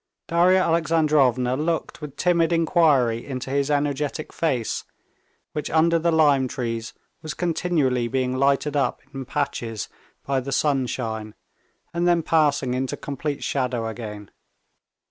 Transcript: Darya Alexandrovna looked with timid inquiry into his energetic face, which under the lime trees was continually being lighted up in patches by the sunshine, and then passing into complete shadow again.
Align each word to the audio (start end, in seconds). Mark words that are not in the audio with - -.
Darya 0.27 0.57
Alexandrovna 0.63 1.55
looked 1.55 2.01
with 2.01 2.15
timid 2.17 2.51
inquiry 2.51 3.23
into 3.23 3.51
his 3.51 3.69
energetic 3.69 4.33
face, 4.33 4.83
which 5.53 5.69
under 5.69 5.99
the 5.99 6.09
lime 6.11 6.47
trees 6.47 6.95
was 7.21 7.35
continually 7.35 8.07
being 8.07 8.35
lighted 8.35 8.75
up 8.75 9.01
in 9.13 9.25
patches 9.25 9.89
by 10.25 10.39
the 10.39 10.51
sunshine, 10.51 11.35
and 11.93 12.07
then 12.07 12.23
passing 12.23 12.73
into 12.73 12.97
complete 12.97 13.43
shadow 13.43 13.85
again. 13.85 14.31